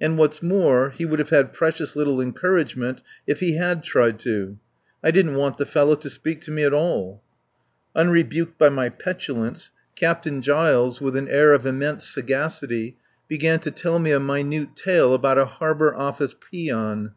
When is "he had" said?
3.40-3.82